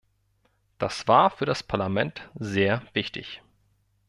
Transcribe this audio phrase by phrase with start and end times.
[0.79, 3.43] Das war für das Parlament sehr wichtig.